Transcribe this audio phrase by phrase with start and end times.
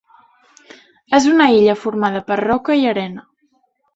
[1.17, 3.27] És una illa formada per roca i arena.